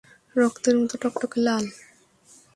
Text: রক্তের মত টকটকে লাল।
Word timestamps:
রক্তের 0.35 0.75
মত 0.79 0.91
টকটকে 1.01 1.39
লাল। 1.45 1.65